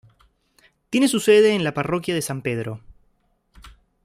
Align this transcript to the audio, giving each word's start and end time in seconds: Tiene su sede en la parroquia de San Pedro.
Tiene 0.89 1.07
su 1.07 1.19
sede 1.19 1.53
en 1.53 1.63
la 1.63 1.75
parroquia 1.75 2.15
de 2.15 2.23
San 2.23 2.41
Pedro. 2.41 2.81